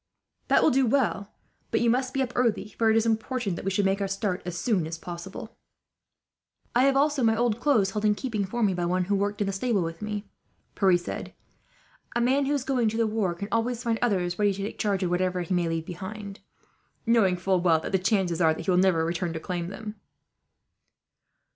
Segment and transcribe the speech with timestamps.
[0.47, 1.31] "That will do well;
[1.69, 4.41] but you must be up early, for it is important we should make our start
[4.47, 5.55] as soon as possible."
[6.75, 9.41] "I also have my old clothes held in keeping for me, by one who worked
[9.41, 10.27] in the stable with me,"
[10.73, 11.35] Pierre said.
[12.15, 14.79] "A man who is going to the war can always find others ready to take
[14.79, 16.39] charge of whatever he may leave behind,
[17.05, 19.97] knowing full well that the chances are that he will never return to claim them."